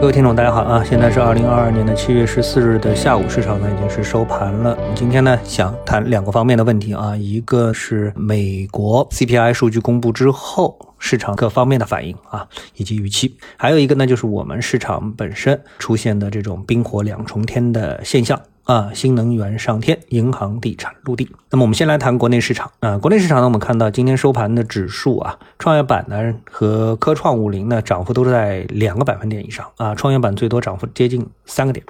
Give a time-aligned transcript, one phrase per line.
[0.00, 0.82] 各位听众，大家好啊！
[0.82, 4.74] 现在是二零二二年的七月十四日的下午，市场呢已经是收盘了。
[4.94, 18.40] 今天呢想谈两个方面的问题啊，一个是美国 CPI 数据公布之后，市场各方面的反应啊以及预期，还有一个呢就是我们市场本身出现的这种冰火两重天的现象。
[18.64, 21.28] 啊，新能源上天，银行、地产、陆地。
[21.50, 31.84] 那么我们先来谈国内市场啊，国内市场呢，我们看到今天收盘的指数啊，创业板呢和科创五零呢涨幅都是在两个百分点以上啊，创业板最多涨幅接近三个点，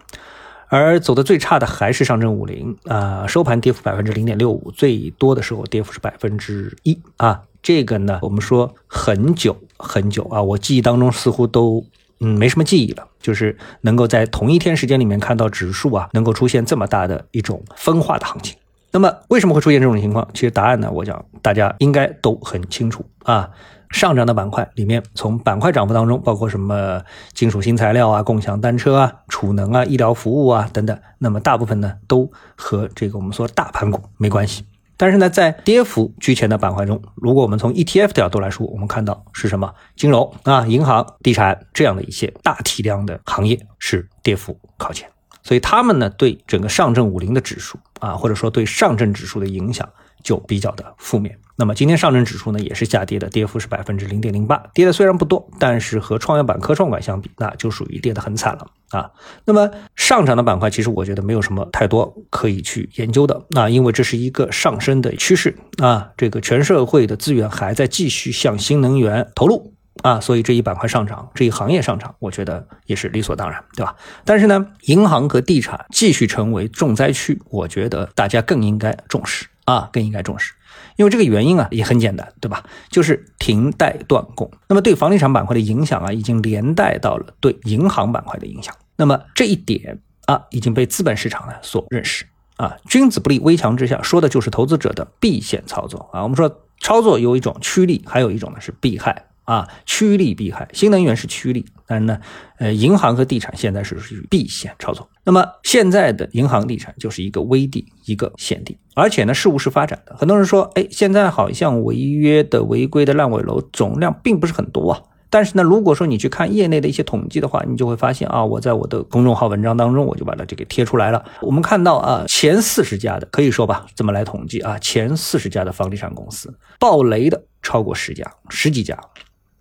[0.68, 11.84] 而走的最差的还是上证五零啊，收盘跌幅百分之零点六五，最多的时候跌幅是百分之一啊，这个呢，我们说很久很久啊，我记忆当中似乎都。
[12.20, 18.56] 嗯，没什么记忆了，就是能够在同一天时间里面看到指数啊，能够出现这么大的一种分化的行情。
[18.92, 20.28] 那么为什么会出现这种情况？
[20.34, 23.50] 其实答案呢，我讲大家应该都很清楚啊。
[23.90, 27.02] 上涨的板块里面，从板块涨幅当中，包括什么
[27.32, 34.64] 金属新材料啊、共享单车啊、储能啊、医疗服务啊等等，那么大部分呢都和这个我们说大盘股没关系。
[35.00, 39.72] 但是呢，在跌幅居前的板块中，如果我们从 ETF 的角度来说，我们看到是什么？
[39.96, 45.08] 金融啊、银行、地产这样的一些大体量的行业是跌幅靠前，
[45.42, 49.88] 所以他们呢对整个上证五零的指数啊，或者说对上证指数的影响
[50.22, 51.38] 就比较的负面。
[51.56, 59.10] 那么今天上证指数呢也是下跌的，跌幅是百分之零点零八，跌的虽然不多，但是和创业板、科创板相比，那就属于跌得很惨了啊。
[59.44, 73.94] 那么上涨的板块，其实我觉得没有什么太多可以去研究的啊，因为这是一个上升的趋势啊，这个全社会的资源还在继续向新能源投入啊，所以这一板块上涨，这一行业上涨，我觉得也是理所当然，对吧？
[74.24, 80.52] 但是呢，银行和地产继续成为重灾区，我觉得大家更应该重视啊，更应该重视。
[80.96, 82.64] 因为这个原因啊，也很简单，对吧？
[82.90, 84.50] 就是停贷断供。
[84.68, 88.74] 那么对房地产板块的影响啊，已经连带到了对银行板块的影响。
[88.96, 92.26] 那么这一点啊，已经被资本市场呢所认识
[92.56, 92.76] 啊。
[92.86, 96.22] 君子不立危墙之下，说的就是投资者的避险操作啊。
[96.22, 99.26] 我们说操作有一种趋利，还有一种呢是避害。
[99.44, 102.20] 啊，趋利避害，新能源是趋利，但是呢，
[102.58, 105.10] 呃，银行和地产现在是属于避险操作。
[105.24, 110.14] 那么现在的银行地产就是一个危地，一个险地，而且呢，事物是发展的。
[110.16, 115.02] 很多人说，哎，现在好像违约的、违规的烂尾楼总量并不是很多啊。
[115.30, 121.24] 但是呢，如果说你去看业内的一些统计的话，你就会发现啊，我在我的公众号文章当中，我就把它这个贴出来了。
[121.42, 128.96] 我们看到啊，前四十家的，可以说吧，这么来统计啊，前四十家的房地产公司爆雷的超过十家，十几家。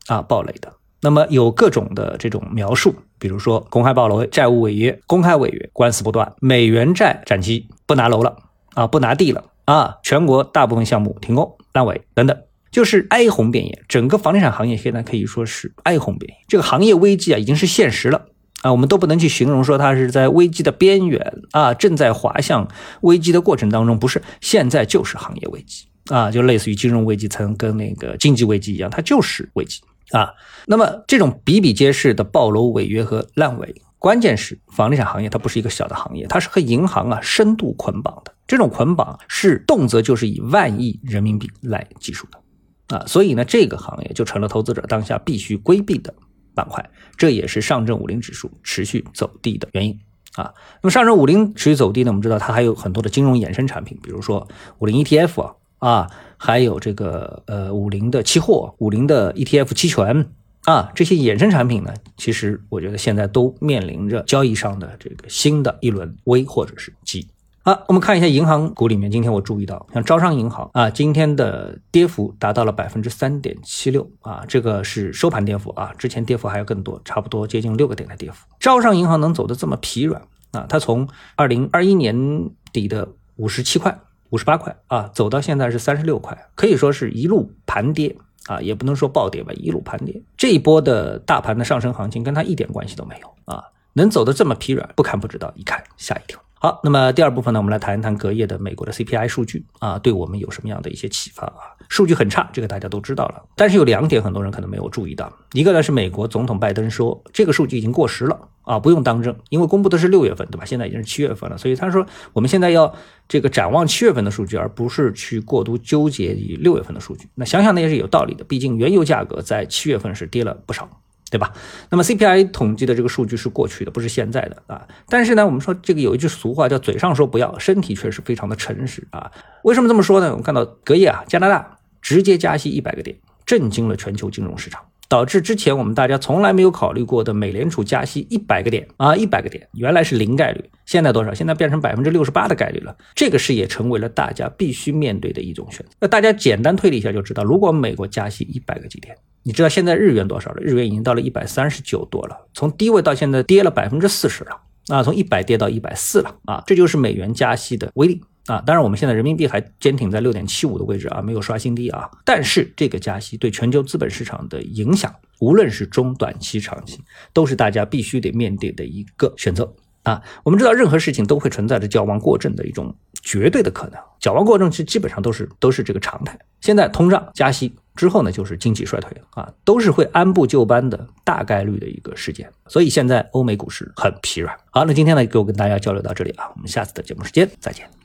[0.07, 8.35] 啊，暴雷的，那么有各种的这种描述，比如说公开暴雷、债务违约、公开违约、官司不断、美元债展期、不拿楼了
[8.73, 12.37] 啊，不拿地了啊，全国大部分项目停工、烂尾等等，
[12.71, 13.83] 就是哀鸿遍野。
[13.87, 18.25] 整个房地产行业现在可以说是哀鸿遍野，这个行业危机啊，已经是现实了
[18.61, 22.67] 啊，我们都不能去形容说它是在危机的边缘啊，正在滑向
[23.01, 29.79] 危机的过程当中，不是，现在就是行业危机啊，就类似于金融危机层跟那个经济危机一样，它就是危机。
[30.11, 30.33] 啊，
[30.65, 38.33] 那么这种比比皆是的暴楼违约和烂尾，关键是房地产行业它不是一个小的行业，它是和银行啊深度捆绑的。
[38.47, 46.11] 这种捆绑是动辄就是以万亿人民币来计数的，啊，所以呢，这个行业就成了投资者当下必须规避的
[46.55, 46.89] 板块。
[47.15, 49.99] 这也是上证五零指数持续走低的原因
[50.33, 50.51] 啊。
[50.81, 54.47] 那么上证五零持续走低呢，我们知道它还有很多的金融衍生产品，比如说
[54.79, 55.55] 五零 ETF 啊。
[55.79, 56.11] 啊，
[56.41, 60.25] 还有这个呃五零的期货、五零的 ETF 期权
[60.63, 67.27] 啊，这些衍生产品呢，其实我觉得现在都面临着交易上的这个新的一轮危或者是机。
[67.61, 78.45] 好，我们看一下银行股里面，今天我注意到，像招商银行啊，今天的跌幅达到了百分之三点七六啊，这个是收盘跌幅啊，之前跌幅还有更多，差不多接近六个点的跌幅。
[78.61, 80.21] 招商银行能走得这么疲软
[80.51, 83.99] 啊，它从二零二一年底的五十七块。
[84.29, 88.15] 五十八块啊，走到现在是三十六块，可以说是一路盘跌
[88.47, 90.21] 啊，也不能说暴跌吧，一路盘跌。
[90.37, 93.63] 这一波的大盘的上升行情跟它一点关系都没有啊，
[93.93, 96.39] 能走得这么疲软，不看不知道，一看吓一跳。
[96.61, 101.71] 好，那么第二部分呢，我们来谈一谈隔夜的美国的 CPI 数据啊，对我们有什么样的一些启发啊？
[101.87, 103.41] 数据很差，这个大家都知道了。
[103.55, 110.65] 但是有两点很多人可能没有注意到，一个呢是美国总统拜登说这个数据已经过时了啊，不用当真，因为公布的是六月份，对吧？
[110.65, 112.93] 现在已经是七月份了，所以他说我们现在要
[113.29, 117.29] 这个展望七月份的数据，而不是去过度纠结于六月份的数据。
[117.35, 120.89] 那想想那也是有道理的，毕竟原油价格在七月份是跌了不少。
[121.29, 121.53] 对吧？
[121.89, 124.87] 那么 CPI 统计的这个数据是过去的，不是现在的啊。
[125.07, 129.31] 但是呢，我们说这个有一句俗话叫“嘴上说不要，身体却是非常的诚实”啊。
[129.63, 130.29] 为什么这么说呢？
[130.31, 133.15] 我们看到隔夜啊，加拿大直接加息一百个点，
[133.45, 134.81] 震惊了全球金融市场。
[135.07, 141.33] 导致之前我们大家从来没有考虑过的美联储加息一百个点啊，一百个点，原来是零概率，现在多少？
[141.33, 142.95] 现在变成百分之六十八的概率了。
[143.15, 145.93] 这个事也成为了大家必须面对的一种选择。
[145.99, 150.61] 那大家简单推理一下就知道，如果美国加息一百个基点，你知道现在日元多少了？
[150.61, 154.57] 日元已经到了一百三十九多了，从低位到现在跌了百分之四十了
[154.87, 158.21] 啊，从一百跌到一百四了啊，这就是美元加息的威力。
[158.47, 162.09] 啊，当然，我们现在人民币还坚挺在六点七五的位置啊，没有刷新低啊。
[162.25, 166.99] 但是这个加息对全球资本市场的影响，无论是中短期、长期，
[167.31, 169.71] 都是大家必须得面对的一个选择
[170.01, 170.19] 啊。
[170.43, 176.35] 我们知道，任何事情都会存在着矫枉过正的一种绝对的可能，矫枉过正其实基本上都是都是这个常态。
[176.59, 182.49] 现在通胀、加息之后呢，就是经济衰退啊，都是会按部就班的大概率的一个事件。
[182.65, 184.55] 所以现在欧美股市很疲软。
[184.71, 187.98] 好，那今天呢，就跟大家交流到这里啊，我们下次的节目时间再见。